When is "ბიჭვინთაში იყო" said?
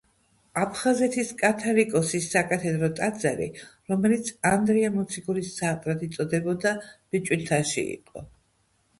7.17-8.25